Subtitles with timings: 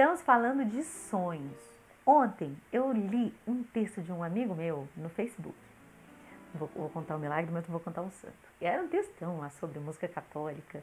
[0.00, 1.60] Estamos falando de sonhos.
[2.06, 5.54] Ontem eu li um texto de um amigo meu no Facebook.
[6.54, 8.32] Vou, vou contar o um milagre, mas não vou contar um santo.
[8.62, 10.82] E era um textão lá sobre música católica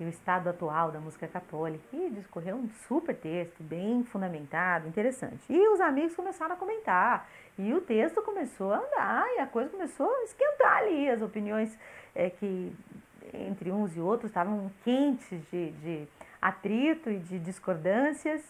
[0.00, 1.84] e o estado atual da música católica.
[1.92, 5.44] E discorreu um super texto, bem fundamentado, interessante.
[5.50, 7.28] E os amigos começaram a comentar.
[7.58, 11.10] E o texto começou a andar e a coisa começou a esquentar ali.
[11.10, 11.78] As opiniões
[12.14, 12.74] é, que
[13.34, 16.08] entre uns e outros estavam quentes de, de
[16.44, 18.42] atrito e de discordâncias.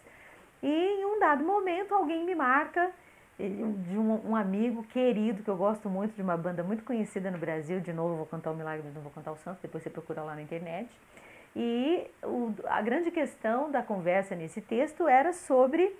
[0.61, 2.91] E em um dado momento alguém me marca
[3.39, 7.39] de um, um, amigo querido que eu gosto muito, de uma banda muito conhecida no
[7.39, 7.80] Brasil.
[7.80, 10.23] De novo, vou contar o Milagre, mas não vou contar o Santo, depois você procura
[10.23, 10.89] lá na internet.
[11.55, 15.95] E o, a grande questão da conversa nesse texto era sobre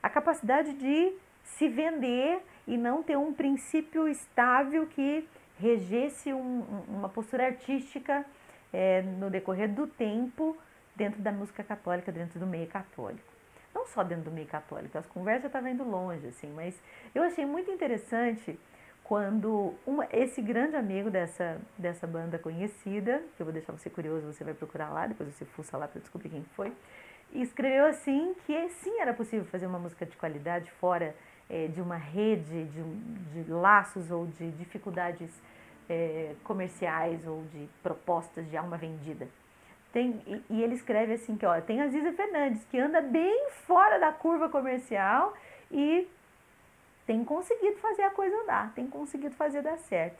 [0.00, 1.12] a capacidade de
[1.42, 5.28] se vender e não ter um princípio estável que
[5.58, 8.24] regesse um, uma postura artística
[8.72, 10.56] é, no decorrer do tempo
[11.00, 13.32] dentro da música católica, dentro do meio católico.
[13.74, 16.78] Não só dentro do meio católico, as conversas estavam indo longe, assim, mas
[17.14, 18.58] eu achei muito interessante
[19.02, 24.26] quando uma, esse grande amigo dessa, dessa banda conhecida, que eu vou deixar você curioso,
[24.26, 26.70] você vai procurar lá, depois você fuça lá para descobrir quem foi,
[27.32, 31.14] escreveu assim que sim era possível fazer uma música de qualidade fora
[31.48, 32.82] é, de uma rede de,
[33.32, 35.30] de, laços ou de dificuldades
[35.88, 39.26] é, comerciais ou de propostas de alma vendida.
[39.92, 43.50] Tem, e, e, ele escreve assim que ó, tem a Ziza Fernandes, que anda bem
[43.66, 45.34] fora da curva comercial
[45.70, 46.06] e
[47.06, 50.18] tem conseguido fazer a coisa andar, tem conseguido fazer dar certo.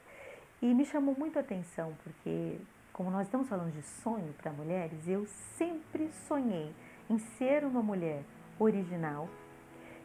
[0.60, 2.58] E me chamou muito a atenção, porque
[2.92, 5.24] como nós estamos falando de sonho para mulheres, eu
[5.56, 6.74] sempre sonhei
[7.08, 8.22] em ser uma mulher
[8.58, 9.28] original.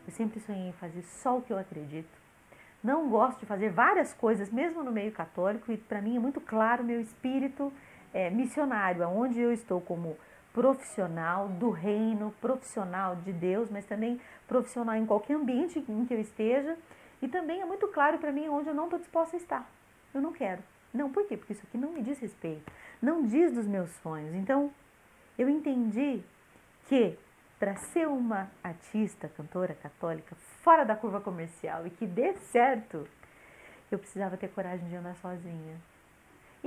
[0.08, 2.08] Eu sempre sonhei em fazer só o que eu acredito.
[2.84, 6.40] Não gosto de fazer várias coisas, mesmo no meio católico, e para mim é muito
[6.40, 7.74] claro meu espírito
[8.16, 10.18] é, missionário, aonde eu estou como
[10.54, 16.22] profissional do reino, profissional de Deus, mas também profissional em qualquer ambiente em que eu
[16.22, 16.78] esteja.
[17.22, 19.70] E também é muito claro para mim onde eu não estou disposta a estar.
[20.14, 20.64] Eu não quero.
[20.94, 21.36] Não, por quê?
[21.36, 22.72] Porque isso aqui não me diz respeito,
[23.02, 24.34] não diz dos meus sonhos.
[24.34, 24.72] Então,
[25.38, 26.24] eu entendi
[26.88, 27.20] que
[27.60, 33.06] para ser uma artista, cantora católica, fora da curva comercial e que dê certo,
[33.92, 35.76] eu precisava ter coragem de andar sozinha.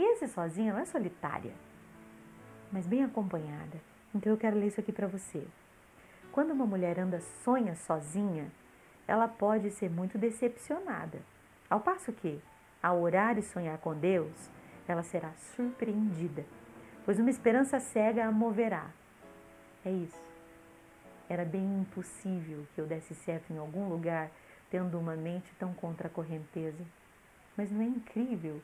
[0.01, 1.53] Esse sozinha não é solitária,
[2.71, 3.81] mas bem acompanhada.
[4.15, 5.45] Então eu quero ler isso aqui para você.
[6.31, 8.49] Quando uma mulher anda sonha sozinha,
[9.09, 11.19] ela pode ser muito decepcionada.
[11.69, 12.41] Ao passo que,
[12.81, 14.49] ao orar e sonhar com Deus,
[14.87, 16.47] ela será surpreendida,
[17.05, 18.89] pois uma esperança cega a moverá.
[19.85, 20.23] É isso.
[21.29, 24.31] Era bem impossível que eu desse certo em algum lugar,
[24.71, 26.85] tendo uma mente tão contra a correnteza.
[27.57, 28.63] Mas não é incrível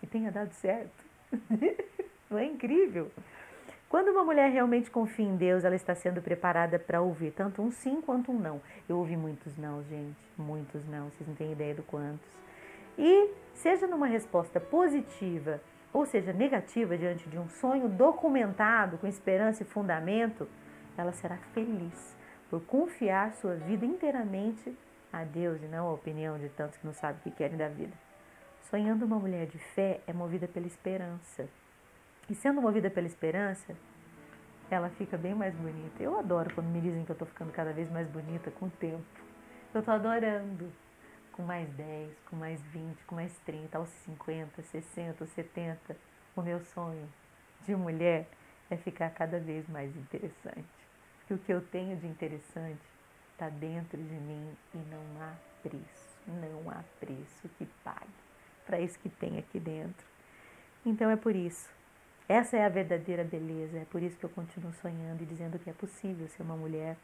[0.00, 1.04] que tenha dado certo?
[2.30, 3.10] não é incrível?
[3.88, 7.70] Quando uma mulher realmente confia em Deus, ela está sendo preparada para ouvir tanto um
[7.70, 8.60] sim quanto um não.
[8.88, 12.28] Eu ouvi muitos não, gente, muitos não, vocês não têm ideia do quantos.
[12.98, 15.60] E seja numa resposta positiva
[15.92, 20.48] ou seja negativa diante de um sonho documentado com esperança e fundamento,
[20.98, 22.16] ela será feliz
[22.50, 24.76] por confiar sua vida inteiramente
[25.12, 27.68] a Deus e não à opinião de tantos que não sabem o que querem da
[27.68, 28.05] vida.
[28.70, 31.48] Sonhando uma mulher de fé é movida pela esperança.
[32.28, 33.76] E sendo movida pela esperança,
[34.68, 36.02] ela fica bem mais bonita.
[36.02, 38.70] Eu adoro quando me dizem que eu estou ficando cada vez mais bonita com o
[38.70, 39.04] tempo.
[39.72, 40.72] Eu estou adorando.
[41.30, 45.96] Com mais 10, com mais 20, com mais 30, aos 50, 60, 70.
[46.34, 47.08] O meu sonho
[47.64, 48.26] de mulher
[48.68, 50.66] é ficar cada vez mais interessante.
[51.20, 52.82] Porque o que eu tenho de interessante
[53.32, 56.18] está dentro de mim e não há preço.
[56.26, 58.25] Não há preço que pague
[58.76, 60.06] para isso que tem aqui dentro.
[60.84, 61.74] Então é por isso
[62.28, 63.78] essa é a verdadeira beleza.
[63.78, 66.96] É por isso que eu continuo sonhando e dizendo que é possível ser uma mulher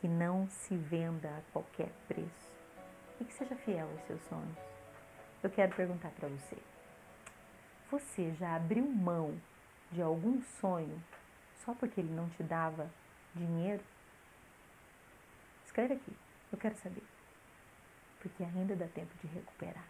[0.00, 2.54] que não se venda a qualquer preço
[3.20, 4.58] e que seja fiel aos seus sonhos.
[5.42, 6.56] Eu quero perguntar para você:
[7.90, 9.38] você já abriu mão
[9.92, 11.00] de algum sonho
[11.64, 12.90] só porque ele não te dava
[13.34, 13.82] dinheiro?
[15.66, 16.16] Escreve aqui,
[16.50, 17.02] eu quero saber.
[18.20, 19.84] Porque ainda dá tempo de recuperar.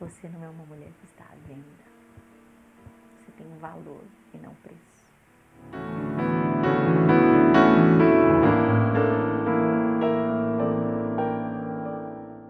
[0.00, 1.84] Você não é uma mulher que está à venda.
[3.18, 4.02] Você tem um valor
[4.32, 5.89] e não preço.